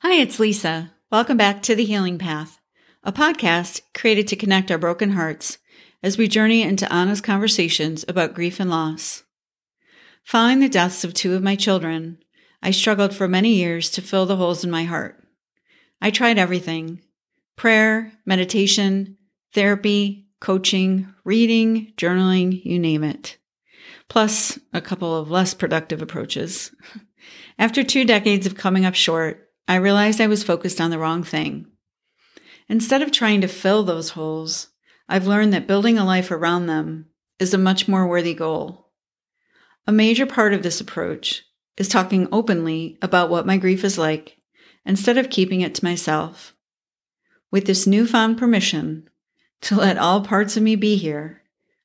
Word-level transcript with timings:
Hi, 0.00 0.20
it's 0.20 0.38
Lisa. 0.38 0.92
Welcome 1.10 1.38
back 1.38 1.62
to 1.62 1.74
The 1.74 1.84
Healing 1.86 2.18
Path, 2.18 2.60
a 3.02 3.12
podcast 3.12 3.80
created 3.94 4.28
to 4.28 4.36
connect 4.36 4.70
our 4.70 4.76
broken 4.76 5.12
hearts 5.12 5.56
as 6.02 6.18
we 6.18 6.28
journey 6.28 6.60
into 6.60 6.88
honest 6.94 7.24
conversations 7.24 8.04
about 8.06 8.34
grief 8.34 8.60
and 8.60 8.68
loss. 8.68 9.24
Following 10.22 10.60
the 10.60 10.68
deaths 10.68 11.02
of 11.02 11.14
two 11.14 11.34
of 11.34 11.42
my 11.42 11.56
children, 11.56 12.18
I 12.62 12.72
struggled 12.72 13.14
for 13.14 13.26
many 13.26 13.54
years 13.54 13.88
to 13.92 14.02
fill 14.02 14.26
the 14.26 14.36
holes 14.36 14.62
in 14.62 14.70
my 14.70 14.84
heart. 14.84 15.26
I 16.02 16.10
tried 16.10 16.36
everything 16.36 17.00
prayer, 17.56 18.12
meditation, 18.26 19.16
therapy, 19.54 20.28
coaching, 20.40 21.08
reading, 21.24 21.94
journaling, 21.96 22.62
you 22.66 22.78
name 22.78 23.02
it. 23.02 23.38
Plus, 24.10 24.58
a 24.74 24.82
couple 24.82 25.16
of 25.16 25.30
less 25.30 25.54
productive 25.54 26.02
approaches. 26.02 26.70
After 27.58 27.82
two 27.82 28.04
decades 28.04 28.46
of 28.46 28.56
coming 28.56 28.84
up 28.84 28.94
short, 28.94 29.45
I 29.68 29.76
realized 29.76 30.20
I 30.20 30.28
was 30.28 30.44
focused 30.44 30.80
on 30.80 30.90
the 30.90 30.98
wrong 30.98 31.22
thing. 31.24 31.66
Instead 32.68 33.02
of 33.02 33.10
trying 33.10 33.40
to 33.40 33.48
fill 33.48 33.82
those 33.82 34.10
holes, 34.10 34.68
I've 35.08 35.26
learned 35.26 35.52
that 35.52 35.66
building 35.66 35.98
a 35.98 36.04
life 36.04 36.30
around 36.30 36.66
them 36.66 37.06
is 37.38 37.52
a 37.52 37.58
much 37.58 37.88
more 37.88 38.06
worthy 38.06 38.34
goal. 38.34 38.90
A 39.86 39.92
major 39.92 40.26
part 40.26 40.52
of 40.52 40.62
this 40.62 40.80
approach 40.80 41.44
is 41.76 41.88
talking 41.88 42.28
openly 42.32 42.98
about 43.02 43.30
what 43.30 43.46
my 43.46 43.56
grief 43.56 43.84
is 43.84 43.98
like 43.98 44.38
instead 44.84 45.18
of 45.18 45.30
keeping 45.30 45.60
it 45.60 45.74
to 45.76 45.84
myself. 45.84 46.54
With 47.50 47.66
this 47.66 47.86
newfound 47.86 48.38
permission 48.38 49.08
to 49.62 49.76
let 49.76 49.98
all 49.98 50.22
parts 50.22 50.56
of 50.56 50.62
me 50.62 50.76
be 50.76 50.96
here, 50.96 51.42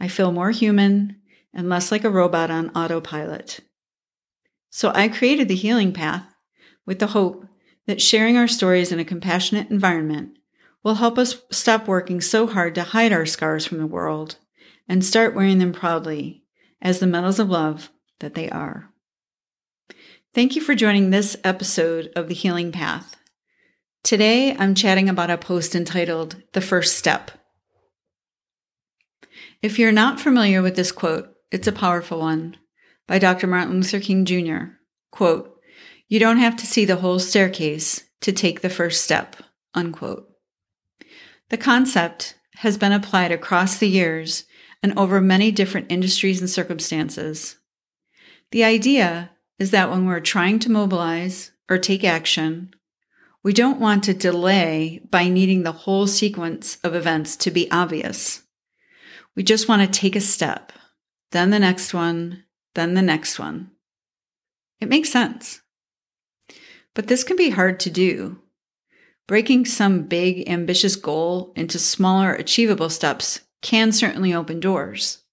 I 0.00 0.08
feel 0.08 0.32
more 0.32 0.50
human 0.50 1.20
and 1.52 1.68
less 1.68 1.92
like 1.92 2.04
a 2.04 2.10
robot 2.10 2.50
on 2.50 2.70
autopilot. 2.70 3.60
So 4.70 4.90
I 4.94 5.08
created 5.08 5.48
the 5.48 5.54
healing 5.54 5.92
path 5.92 6.26
with 6.84 6.98
the 6.98 7.08
hope 7.08 7.46
that 7.86 8.00
sharing 8.00 8.36
our 8.36 8.48
stories 8.48 8.92
in 8.92 8.98
a 8.98 9.04
compassionate 9.04 9.70
environment 9.70 10.36
will 10.82 10.94
help 10.94 11.18
us 11.18 11.42
stop 11.50 11.88
working 11.88 12.20
so 12.20 12.46
hard 12.46 12.74
to 12.74 12.82
hide 12.82 13.12
our 13.12 13.26
scars 13.26 13.66
from 13.66 13.78
the 13.78 13.86
world 13.86 14.36
and 14.88 15.04
start 15.04 15.34
wearing 15.34 15.58
them 15.58 15.72
proudly 15.72 16.44
as 16.82 16.98
the 16.98 17.06
medals 17.06 17.38
of 17.38 17.48
love 17.48 17.90
that 18.20 18.34
they 18.34 18.50
are. 18.50 18.90
Thank 20.34 20.56
you 20.56 20.62
for 20.62 20.74
joining 20.74 21.10
this 21.10 21.36
episode 21.44 22.10
of 22.16 22.28
The 22.28 22.34
Healing 22.34 22.72
Path. 22.72 23.16
Today, 24.02 24.54
I'm 24.56 24.74
chatting 24.74 25.08
about 25.08 25.30
a 25.30 25.38
post 25.38 25.74
entitled 25.74 26.42
The 26.52 26.60
First 26.60 26.96
Step. 26.96 27.30
If 29.62 29.78
you're 29.78 29.92
not 29.92 30.20
familiar 30.20 30.60
with 30.60 30.76
this 30.76 30.92
quote, 30.92 31.30
it's 31.50 31.66
a 31.66 31.72
powerful 31.72 32.18
one 32.18 32.56
by 33.06 33.18
Dr. 33.18 33.46
Martin 33.46 33.76
Luther 33.76 34.00
King 34.00 34.24
Jr. 34.24 34.74
Quote, 35.10 35.53
you 36.08 36.18
don't 36.18 36.38
have 36.38 36.56
to 36.56 36.66
see 36.66 36.84
the 36.84 36.96
whole 36.96 37.18
staircase 37.18 38.04
to 38.20 38.32
take 38.32 38.60
the 38.60 38.70
first 38.70 39.02
step. 39.02 39.36
Unquote. 39.74 40.28
The 41.50 41.56
concept 41.56 42.36
has 42.56 42.78
been 42.78 42.92
applied 42.92 43.32
across 43.32 43.78
the 43.78 43.88
years 43.88 44.44
and 44.82 44.96
over 44.98 45.20
many 45.20 45.50
different 45.50 45.90
industries 45.90 46.40
and 46.40 46.48
circumstances. 46.48 47.56
The 48.50 48.64
idea 48.64 49.30
is 49.58 49.70
that 49.70 49.90
when 49.90 50.06
we're 50.06 50.20
trying 50.20 50.58
to 50.60 50.70
mobilize 50.70 51.52
or 51.68 51.78
take 51.78 52.04
action, 52.04 52.74
we 53.42 53.52
don't 53.52 53.80
want 53.80 54.04
to 54.04 54.14
delay 54.14 55.00
by 55.10 55.28
needing 55.28 55.62
the 55.62 55.72
whole 55.72 56.06
sequence 56.06 56.78
of 56.84 56.94
events 56.94 57.36
to 57.36 57.50
be 57.50 57.70
obvious. 57.70 58.42
We 59.36 59.42
just 59.42 59.68
want 59.68 59.82
to 59.82 60.00
take 60.00 60.16
a 60.16 60.20
step, 60.20 60.72
then 61.32 61.50
the 61.50 61.58
next 61.58 61.92
one, 61.92 62.44
then 62.74 62.94
the 62.94 63.02
next 63.02 63.38
one. 63.38 63.70
It 64.80 64.88
makes 64.88 65.10
sense. 65.10 65.60
But 66.94 67.08
this 67.08 67.24
can 67.24 67.36
be 67.36 67.50
hard 67.50 67.80
to 67.80 67.90
do. 67.90 68.38
Breaking 69.26 69.64
some 69.64 70.04
big, 70.04 70.48
ambitious 70.48 70.96
goal 70.96 71.52
into 71.56 71.78
smaller, 71.78 72.32
achievable 72.32 72.90
steps 72.90 73.40
can 73.62 73.90
certainly 73.92 74.34
open 74.34 74.60
doors. 74.60 75.24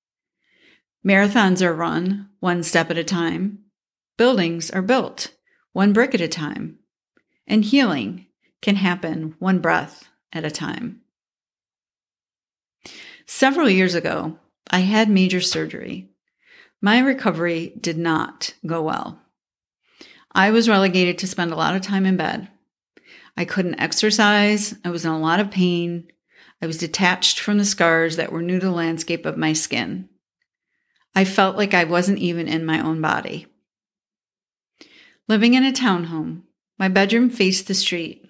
Marathons 1.06 1.62
are 1.62 1.74
run 1.74 2.30
one 2.40 2.64
step 2.64 2.90
at 2.90 2.98
a 2.98 3.04
time. 3.04 3.60
Buildings 4.18 4.72
are 4.72 4.82
built 4.82 5.34
one 5.74 5.94
brick 5.94 6.14
at 6.14 6.22
a 6.22 6.28
time. 6.28 6.80
And 7.48 7.66
healing 7.66 8.28
can 8.62 8.76
happen 8.76 9.36
one 9.40 9.60
breath 9.60 10.10
at 10.32 10.46
a 10.46 10.52
time. 10.52 11.02
Several 13.26 13.70
years 13.70 13.96
ago, 13.96 14.38
I 14.70 14.80
had 14.80 15.10
major 15.10 15.42
surgery. 15.42 16.10
My 16.82 17.00
recovery 17.00 17.74
did 17.80 17.98
not 17.98 18.54
go 18.66 18.82
well. 18.82 19.21
I 20.34 20.52
was 20.52 20.70
relegated 20.70 21.18
to 21.20 21.28
spend 21.28 21.52
a 21.52 21.58
lot 21.58 21.76
of 21.76 21.82
time 21.82 22.06
in 22.06 22.18
bed. 22.18 22.48
I 23.36 23.46
couldn't 23.46 23.80
exercise. 23.80 24.76
I 24.86 24.90
was 24.90 25.06
in 25.06 25.12
a 25.12 25.20
lot 25.20 25.40
of 25.40 25.52
pain. 25.52 26.08
I 26.62 26.68
was 26.68 26.78
detached 26.78 27.40
from 27.40 27.58
the 27.58 27.66
scars 27.66 28.16
that 28.16 28.32
were 28.32 28.42
new 28.42 28.60
to 28.60 28.68
the 28.68 28.72
landscape 28.72 29.26
of 29.26 29.38
my 29.38 29.54
skin. 29.54 30.10
I 31.16 31.26
felt 31.26 31.58
like 31.58 31.74
I 31.74 31.84
wasn't 31.84 32.20
even 32.20 32.48
in 32.48 32.66
my 32.66 32.80
own 32.80 33.02
body. 33.02 33.48
Living 35.28 35.54
in 35.54 35.66
a 35.66 35.72
townhome, 35.72 36.44
my 36.78 36.88
bedroom 36.88 37.30
faced 37.30 37.68
the 37.68 37.74
street. 37.74 38.26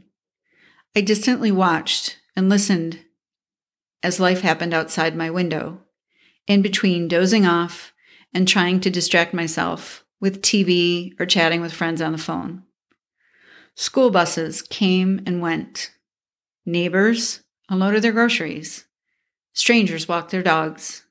I 0.95 1.01
distantly 1.01 1.51
watched 1.51 2.17
and 2.35 2.49
listened 2.49 2.99
as 4.03 4.19
life 4.19 4.41
happened 4.41 4.73
outside 4.73 5.15
my 5.15 5.29
window, 5.29 5.81
in 6.47 6.61
between 6.61 7.07
dozing 7.07 7.45
off 7.45 7.93
and 8.33 8.47
trying 8.47 8.79
to 8.79 8.89
distract 8.89 9.33
myself 9.33 10.03
with 10.21 10.41
TV 10.41 11.19
or 11.19 11.25
chatting 11.25 11.59
with 11.59 11.73
friends 11.73 12.01
on 12.01 12.13
the 12.13 12.17
phone. 12.17 12.63
School 13.75 14.11
buses 14.11 14.61
came 14.61 15.21
and 15.25 15.41
went. 15.41 15.91
Neighbors 16.65 17.41
unloaded 17.69 18.03
their 18.03 18.11
groceries. 18.11 18.85
Strangers 19.53 20.07
walked 20.07 20.31
their 20.31 20.43
dogs. 20.43 21.03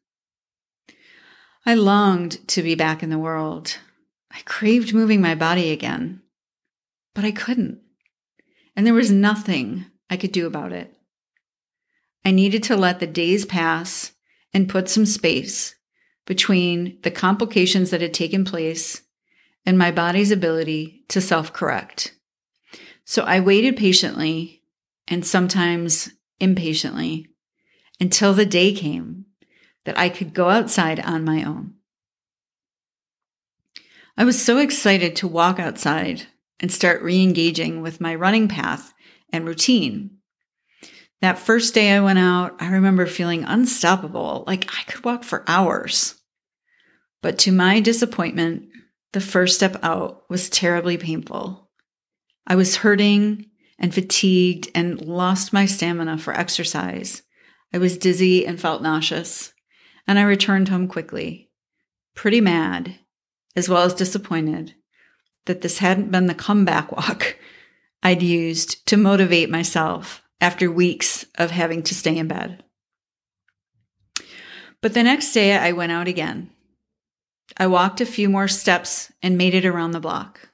I 1.66 1.74
longed 1.74 2.46
to 2.48 2.62
be 2.62 2.74
back 2.74 3.02
in 3.02 3.10
the 3.10 3.18
world. 3.18 3.78
I 4.30 4.40
craved 4.44 4.94
moving 4.94 5.20
my 5.20 5.34
body 5.34 5.70
again, 5.70 6.22
but 7.14 7.24
I 7.24 7.32
couldn't. 7.32 7.80
And 8.76 8.86
there 8.86 8.94
was 8.94 9.10
nothing 9.10 9.86
I 10.08 10.16
could 10.16 10.32
do 10.32 10.46
about 10.46 10.72
it. 10.72 10.94
I 12.24 12.30
needed 12.30 12.62
to 12.64 12.76
let 12.76 13.00
the 13.00 13.06
days 13.06 13.44
pass 13.44 14.12
and 14.54 14.68
put 14.68 14.88
some 14.88 15.06
space 15.06 15.74
between 16.30 16.96
the 17.02 17.10
complications 17.10 17.90
that 17.90 18.00
had 18.00 18.14
taken 18.14 18.44
place 18.44 19.02
and 19.66 19.76
my 19.76 19.90
body's 19.90 20.30
ability 20.30 21.04
to 21.08 21.20
self 21.20 21.52
correct. 21.52 22.14
So 23.04 23.24
I 23.24 23.40
waited 23.40 23.76
patiently 23.76 24.62
and 25.08 25.26
sometimes 25.26 26.10
impatiently 26.38 27.26
until 27.98 28.32
the 28.32 28.46
day 28.46 28.72
came 28.72 29.24
that 29.84 29.98
I 29.98 30.08
could 30.08 30.32
go 30.32 30.50
outside 30.50 31.00
on 31.00 31.24
my 31.24 31.42
own. 31.42 31.74
I 34.16 34.22
was 34.22 34.40
so 34.40 34.58
excited 34.58 35.16
to 35.16 35.26
walk 35.26 35.58
outside 35.58 36.28
and 36.60 36.70
start 36.70 37.02
re 37.02 37.20
engaging 37.20 37.82
with 37.82 38.00
my 38.00 38.14
running 38.14 38.46
path 38.46 38.94
and 39.32 39.48
routine. 39.48 40.18
That 41.22 41.40
first 41.40 41.74
day 41.74 41.90
I 41.90 41.98
went 41.98 42.20
out, 42.20 42.54
I 42.60 42.68
remember 42.68 43.06
feeling 43.06 43.42
unstoppable, 43.42 44.44
like 44.46 44.70
I 44.78 44.84
could 44.84 45.04
walk 45.04 45.24
for 45.24 45.42
hours. 45.48 46.14
But 47.22 47.38
to 47.40 47.52
my 47.52 47.80
disappointment, 47.80 48.68
the 49.12 49.20
first 49.20 49.56
step 49.56 49.76
out 49.82 50.28
was 50.30 50.48
terribly 50.48 50.96
painful. 50.96 51.68
I 52.46 52.54
was 52.56 52.76
hurting 52.76 53.46
and 53.78 53.94
fatigued 53.94 54.70
and 54.74 55.00
lost 55.00 55.52
my 55.52 55.66
stamina 55.66 56.18
for 56.18 56.34
exercise. 56.34 57.22
I 57.72 57.78
was 57.78 57.98
dizzy 57.98 58.46
and 58.46 58.60
felt 58.60 58.82
nauseous, 58.82 59.52
and 60.06 60.18
I 60.18 60.22
returned 60.22 60.68
home 60.68 60.88
quickly, 60.88 61.50
pretty 62.14 62.40
mad, 62.40 62.98
as 63.56 63.68
well 63.68 63.82
as 63.82 63.94
disappointed 63.94 64.74
that 65.46 65.62
this 65.62 65.78
hadn't 65.78 66.10
been 66.10 66.26
the 66.26 66.34
comeback 66.34 66.92
walk 66.96 67.36
I'd 68.02 68.22
used 68.22 68.86
to 68.86 68.96
motivate 68.96 69.50
myself 69.50 70.22
after 70.40 70.70
weeks 70.70 71.26
of 71.36 71.50
having 71.50 71.82
to 71.82 71.94
stay 71.94 72.16
in 72.16 72.28
bed. 72.28 72.64
But 74.80 74.94
the 74.94 75.02
next 75.02 75.32
day 75.32 75.56
I 75.56 75.72
went 75.72 75.92
out 75.92 76.08
again 76.08 76.50
I 77.56 77.66
walked 77.66 78.00
a 78.00 78.06
few 78.06 78.28
more 78.28 78.48
steps 78.48 79.12
and 79.22 79.36
made 79.36 79.54
it 79.54 79.66
around 79.66 79.92
the 79.92 80.00
block. 80.00 80.50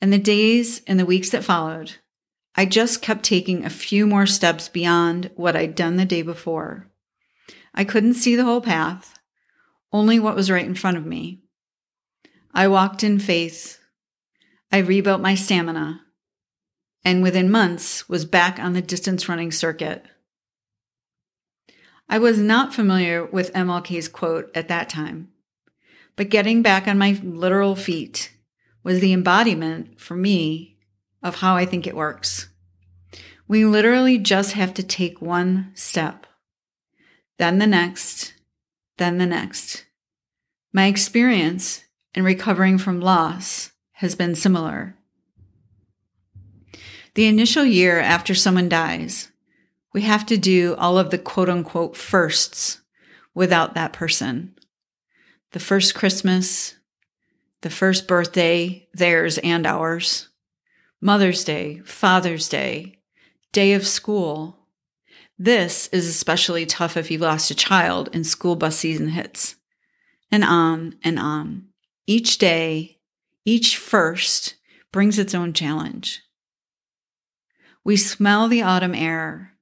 And 0.00 0.12
the 0.12 0.18
days 0.18 0.82
and 0.86 0.98
the 0.98 1.06
weeks 1.06 1.30
that 1.30 1.44
followed, 1.44 1.94
I 2.54 2.66
just 2.66 3.02
kept 3.02 3.24
taking 3.24 3.64
a 3.64 3.70
few 3.70 4.06
more 4.06 4.26
steps 4.26 4.68
beyond 4.68 5.30
what 5.36 5.56
I'd 5.56 5.74
done 5.74 5.96
the 5.96 6.04
day 6.04 6.22
before. 6.22 6.88
I 7.74 7.84
couldn't 7.84 8.14
see 8.14 8.36
the 8.36 8.44
whole 8.44 8.60
path, 8.60 9.18
only 9.92 10.18
what 10.18 10.36
was 10.36 10.50
right 10.50 10.66
in 10.66 10.74
front 10.74 10.96
of 10.96 11.06
me. 11.06 11.40
I 12.52 12.68
walked 12.68 13.02
in 13.02 13.18
faith. 13.18 13.78
I 14.70 14.78
rebuilt 14.78 15.20
my 15.20 15.34
stamina, 15.34 16.02
and 17.04 17.22
within 17.22 17.50
months 17.50 18.08
was 18.08 18.24
back 18.24 18.58
on 18.58 18.74
the 18.74 18.82
distance 18.82 19.28
running 19.28 19.50
circuit. 19.50 20.04
I 22.08 22.18
was 22.18 22.38
not 22.38 22.74
familiar 22.74 23.24
with 23.24 23.52
MLK's 23.54 24.08
quote 24.08 24.50
at 24.54 24.68
that 24.68 24.90
time. 24.90 25.28
But 26.16 26.30
getting 26.30 26.62
back 26.62 26.86
on 26.86 26.98
my 26.98 27.18
literal 27.22 27.74
feet 27.74 28.32
was 28.82 29.00
the 29.00 29.12
embodiment 29.12 30.00
for 30.00 30.16
me 30.16 30.76
of 31.22 31.36
how 31.36 31.56
I 31.56 31.64
think 31.64 31.86
it 31.86 31.96
works. 31.96 32.48
We 33.48 33.64
literally 33.64 34.18
just 34.18 34.52
have 34.52 34.74
to 34.74 34.82
take 34.82 35.20
one 35.20 35.72
step, 35.74 36.26
then 37.38 37.58
the 37.58 37.66
next, 37.66 38.34
then 38.98 39.18
the 39.18 39.26
next. 39.26 39.84
My 40.72 40.86
experience 40.86 41.84
in 42.14 42.24
recovering 42.24 42.78
from 42.78 43.00
loss 43.00 43.72
has 43.92 44.14
been 44.14 44.34
similar. 44.34 44.96
The 47.14 47.26
initial 47.26 47.64
year 47.64 48.00
after 48.00 48.34
someone 48.34 48.68
dies, 48.68 49.30
we 49.92 50.02
have 50.02 50.24
to 50.26 50.38
do 50.38 50.74
all 50.76 50.98
of 50.98 51.10
the 51.10 51.18
quote 51.18 51.50
unquote 51.50 51.96
firsts 51.96 52.80
without 53.34 53.74
that 53.74 53.92
person. 53.92 54.54
The 55.52 55.60
first 55.60 55.94
Christmas, 55.94 56.76
the 57.60 57.68
first 57.68 58.08
birthday, 58.08 58.88
theirs 58.94 59.36
and 59.38 59.66
ours, 59.66 60.28
Mother's 60.98 61.44
Day, 61.44 61.82
Father's 61.84 62.48
Day, 62.48 63.00
day 63.52 63.74
of 63.74 63.86
school. 63.86 64.66
This 65.38 65.88
is 65.88 66.08
especially 66.08 66.64
tough 66.64 66.96
if 66.96 67.10
you've 67.10 67.20
lost 67.20 67.50
a 67.50 67.54
child 67.54 68.08
and 68.14 68.26
school 68.26 68.56
bus 68.56 68.78
season 68.78 69.08
hits. 69.08 69.56
And 70.30 70.42
on 70.42 70.96
and 71.04 71.18
on. 71.18 71.66
Each 72.06 72.38
day, 72.38 72.98
each 73.44 73.76
first 73.76 74.54
brings 74.90 75.18
its 75.18 75.34
own 75.34 75.52
challenge. 75.52 76.22
We 77.84 77.98
smell 77.98 78.48
the 78.48 78.62
autumn 78.62 78.94
air 78.94 79.52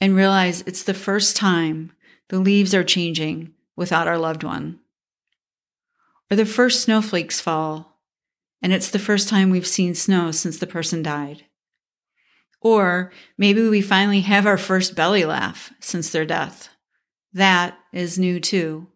and 0.00 0.16
realize 0.16 0.62
it's 0.62 0.82
the 0.82 0.94
first 0.94 1.36
time 1.36 1.92
the 2.28 2.38
leaves 2.38 2.74
are 2.74 2.84
changing 2.84 3.52
without 3.76 4.08
our 4.08 4.18
loved 4.18 4.42
one. 4.42 4.80
Or 6.30 6.36
the 6.36 6.46
first 6.46 6.82
snowflakes 6.82 7.40
fall, 7.40 8.00
and 8.60 8.72
it's 8.72 8.90
the 8.90 8.98
first 8.98 9.28
time 9.28 9.50
we've 9.50 9.66
seen 9.66 9.94
snow 9.94 10.32
since 10.32 10.58
the 10.58 10.66
person 10.66 11.02
died. 11.02 11.44
Or 12.60 13.12
maybe 13.38 13.68
we 13.68 13.80
finally 13.80 14.22
have 14.22 14.46
our 14.46 14.58
first 14.58 14.96
belly 14.96 15.24
laugh 15.24 15.72
since 15.78 16.10
their 16.10 16.24
death. 16.24 16.68
That 17.32 17.78
is 17.92 18.18
new 18.18 18.40
too. 18.40 18.88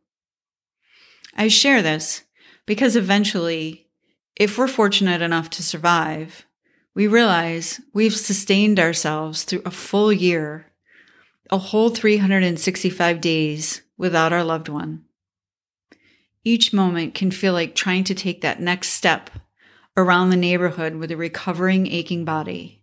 I 1.37 1.49
share 1.49 1.83
this 1.83 2.25
because 2.67 2.97
eventually, 2.97 3.87
if 4.35 4.59
we're 4.59 4.67
fortunate 4.67 5.23
enough 5.23 5.51
to 5.51 5.63
survive, 5.63 6.47
we 6.95 7.07
realize 7.07 7.81
we've 7.93 8.17
sustained 8.17 8.81
ourselves 8.81 9.45
through 9.45 9.63
a 9.65 9.71
full 9.71 10.13
year, 10.13 10.67
a 11.51 11.59
whole 11.59 11.91
365 11.91 13.21
days 13.21 13.83
without 13.97 14.33
our 14.33 14.43
loved 14.43 14.69
one. 14.69 15.05
Each 16.45 16.73
moment 16.73 17.15
can 17.15 17.31
feel 17.31 17.53
like 17.53 17.75
trying 17.75 18.05
to 18.05 18.15
take 18.15 18.41
that 18.41 18.61
next 18.61 18.91
step 18.91 19.31
around 19.97 20.31
the 20.31 20.37
neighborhood 20.37 20.95
with 20.95 21.11
a 21.11 21.17
recovering, 21.17 21.87
aching 21.87 22.25
body. 22.25 22.83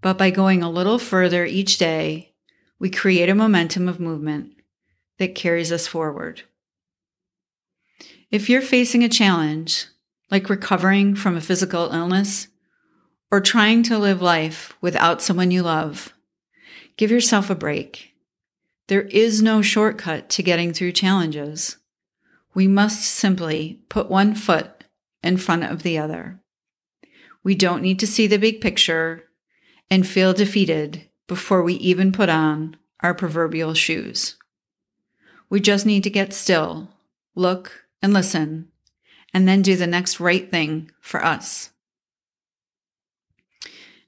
But 0.00 0.18
by 0.18 0.30
going 0.30 0.62
a 0.62 0.70
little 0.70 0.98
further 0.98 1.44
each 1.44 1.78
day, 1.78 2.34
we 2.78 2.90
create 2.90 3.28
a 3.28 3.34
momentum 3.34 3.88
of 3.88 3.98
movement 3.98 4.52
that 5.18 5.34
carries 5.34 5.72
us 5.72 5.86
forward. 5.86 6.42
If 8.30 8.48
you're 8.48 8.62
facing 8.62 9.02
a 9.02 9.08
challenge, 9.08 9.86
like 10.30 10.50
recovering 10.50 11.14
from 11.14 11.36
a 11.36 11.40
physical 11.40 11.90
illness 11.90 12.48
or 13.30 13.40
trying 13.40 13.82
to 13.84 13.98
live 13.98 14.20
life 14.20 14.74
without 14.80 15.22
someone 15.22 15.50
you 15.50 15.62
love, 15.62 16.12
give 16.96 17.10
yourself 17.10 17.48
a 17.48 17.54
break. 17.54 18.12
There 18.88 19.02
is 19.02 19.42
no 19.42 19.62
shortcut 19.62 20.28
to 20.30 20.42
getting 20.42 20.72
through 20.72 20.92
challenges. 20.92 21.78
We 22.58 22.66
must 22.66 23.04
simply 23.04 23.82
put 23.88 24.10
one 24.10 24.34
foot 24.34 24.82
in 25.22 25.36
front 25.36 25.62
of 25.62 25.84
the 25.84 25.96
other. 25.96 26.40
We 27.44 27.54
don't 27.54 27.82
need 27.82 28.00
to 28.00 28.06
see 28.08 28.26
the 28.26 28.36
big 28.36 28.60
picture 28.60 29.28
and 29.88 30.04
feel 30.04 30.32
defeated 30.32 31.08
before 31.28 31.62
we 31.62 31.74
even 31.74 32.10
put 32.10 32.28
on 32.28 32.76
our 32.98 33.14
proverbial 33.14 33.74
shoes. 33.74 34.34
We 35.48 35.60
just 35.60 35.86
need 35.86 36.02
to 36.02 36.10
get 36.10 36.32
still, 36.32 36.88
look, 37.36 37.84
and 38.02 38.12
listen, 38.12 38.72
and 39.32 39.46
then 39.46 39.62
do 39.62 39.76
the 39.76 39.86
next 39.86 40.18
right 40.18 40.50
thing 40.50 40.90
for 41.00 41.24
us. 41.24 41.70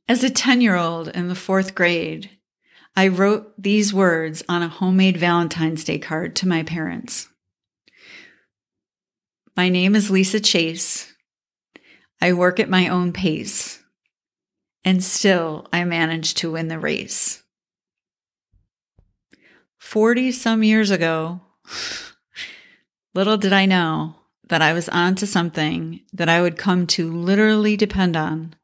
As 0.08 0.24
a 0.24 0.28
10 0.28 0.60
year 0.60 0.74
old 0.74 1.06
in 1.06 1.28
the 1.28 1.36
fourth 1.36 1.76
grade, 1.76 2.30
I 2.96 3.06
wrote 3.06 3.52
these 3.56 3.94
words 3.94 4.42
on 4.48 4.60
a 4.60 4.68
homemade 4.68 5.18
Valentine's 5.18 5.84
Day 5.84 6.00
card 6.00 6.34
to 6.34 6.48
my 6.48 6.64
parents. 6.64 7.28
My 9.60 9.68
name 9.68 9.94
is 9.94 10.10
Lisa 10.10 10.40
Chase. 10.40 11.12
I 12.18 12.32
work 12.32 12.58
at 12.58 12.70
my 12.70 12.88
own 12.88 13.12
pace, 13.12 13.84
and 14.86 15.04
still 15.04 15.68
I 15.70 15.84
manage 15.84 16.32
to 16.36 16.52
win 16.52 16.68
the 16.68 16.78
race. 16.78 17.42
40 19.76 20.32
some 20.32 20.62
years 20.62 20.90
ago, 20.90 21.42
little 23.14 23.36
did 23.36 23.52
I 23.52 23.66
know 23.66 24.14
that 24.48 24.62
I 24.62 24.72
was 24.72 24.88
onto 24.88 25.26
something 25.26 26.00
that 26.14 26.30
I 26.30 26.40
would 26.40 26.56
come 26.56 26.86
to 26.96 27.12
literally 27.12 27.76
depend 27.76 28.16
on 28.16 28.54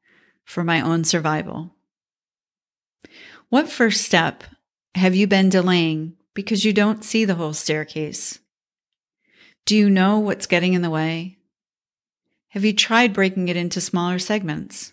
for 0.47 0.65
my 0.65 0.81
own 0.81 1.05
survival. 1.05 1.73
What 3.51 3.69
first 3.69 4.01
step 4.01 4.45
have 4.95 5.15
you 5.15 5.27
been 5.27 5.51
delaying 5.51 6.17
because 6.33 6.65
you 6.65 6.73
don't 6.73 7.05
see 7.05 7.27
the 7.27 7.35
whole 7.35 7.53
staircase? 7.53 8.39
Do 9.67 9.77
you 9.77 9.91
know 9.91 10.21
what's 10.21 10.47
getting 10.47 10.75
in 10.75 10.83
the 10.83 10.91
way? 10.91 11.39
Have 12.51 12.65
you 12.65 12.73
tried 12.73 13.13
breaking 13.13 13.49
it 13.49 13.57
into 13.57 13.81
smaller 13.81 14.21
segments? 14.21 14.93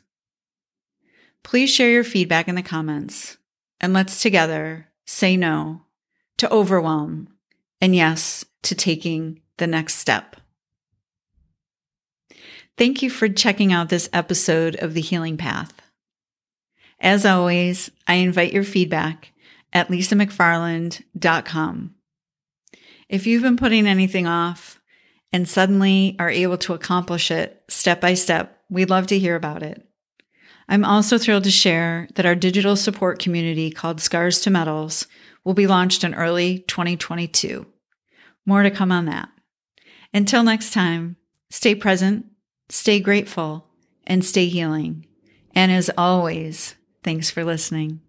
Please 1.44 1.70
share 1.70 1.92
your 1.92 2.04
feedback 2.04 2.48
in 2.48 2.56
the 2.56 2.64
comments 2.64 3.38
and 3.80 3.94
let's 3.94 4.20
together 4.20 4.88
say 5.06 5.38
no 5.38 5.84
to 6.38 6.52
overwhelm 6.52 7.28
and 7.80 7.96
yes 7.96 8.44
to 8.64 8.74
taking 8.74 9.42
the 9.58 9.68
next 9.68 9.98
step. 9.98 10.38
Thank 12.76 13.04
you 13.04 13.12
for 13.12 13.30
checking 13.30 13.72
out 13.72 13.90
this 13.90 14.10
episode 14.12 14.76
of 14.78 14.96
The 14.96 15.02
Healing 15.02 15.38
Path. 15.38 15.84
As 17.00 17.28
always, 17.28 17.92
I 18.08 18.16
invite 18.16 18.54
your 18.54 18.64
feedback 18.64 19.34
at 19.72 19.90
lisamcfarland.com. 19.90 21.96
If 23.10 23.28
you've 23.28 23.44
been 23.44 23.58
putting 23.58 23.88
anything 23.88 24.28
off 24.28 24.80
and 25.32 25.48
suddenly 25.48 26.16
are 26.20 26.30
able 26.30 26.58
to 26.60 26.74
accomplish 26.74 27.32
it 27.32 27.64
step 27.70 28.02
by 28.02 28.14
step, 28.14 28.60
we'd 28.70 28.90
love 28.90 29.08
to 29.08 29.20
hear 29.20 29.36
about 29.36 29.64
it. 29.64 29.86
I'm 30.70 30.86
also 30.86 31.18
thrilled 31.18 31.44
to 31.44 31.52
share 31.52 32.08
that 32.16 32.26
our 32.26 32.36
digital 32.36 32.76
support 32.76 33.20
community 33.20 33.70
called 33.70 34.00
Scars 34.00 34.40
to 34.42 34.50
Medals 34.50 35.08
will 35.44 35.54
be 35.54 35.68
launched 35.68 36.04
in 36.04 36.14
early 36.14 36.60
2022. 36.60 37.66
More 38.46 38.64
to 38.64 38.72
come 38.72 38.92
on 38.92 39.06
that. 39.06 39.30
Until 40.14 40.44
next 40.44 40.72
time, 40.72 41.18
stay 41.50 41.76
present 41.76 42.28
stay 42.70 43.00
grateful, 43.00 43.68
and 44.06 44.26
stay 44.26 44.48
healing. 44.48 45.06
And 45.56 45.72
as 45.72 45.90
always, 45.98 46.76
thanks 47.04 47.30
for 47.30 47.44
listening. 47.44 48.02